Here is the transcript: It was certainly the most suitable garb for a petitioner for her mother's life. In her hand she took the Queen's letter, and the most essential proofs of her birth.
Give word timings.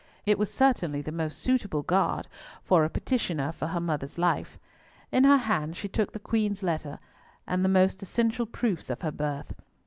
It 0.25 0.39
was 0.39 0.51
certainly 0.51 1.03
the 1.03 1.11
most 1.11 1.37
suitable 1.37 1.83
garb 1.83 2.25
for 2.63 2.83
a 2.83 2.89
petitioner 2.89 3.51
for 3.51 3.67
her 3.67 3.79
mother's 3.79 4.17
life. 4.17 4.57
In 5.11 5.25
her 5.25 5.37
hand 5.37 5.77
she 5.77 5.87
took 5.87 6.11
the 6.11 6.19
Queen's 6.19 6.63
letter, 6.63 6.97
and 7.45 7.63
the 7.63 7.69
most 7.69 8.01
essential 8.01 8.47
proofs 8.47 8.89
of 8.89 9.03
her 9.03 9.11
birth. 9.11 9.53